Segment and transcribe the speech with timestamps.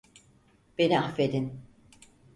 [0.77, 1.59] Beni affedin.